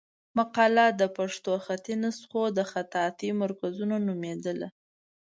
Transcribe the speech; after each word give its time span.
مقاله 0.37 0.85
د 0.99 1.01
پښتو 1.17 1.53
خطي 1.65 1.95
نسخو 2.03 2.43
د 2.57 2.59
خطاطۍ 2.71 3.29
مرکزونه 3.41 3.95
نومېدله. 4.07 4.67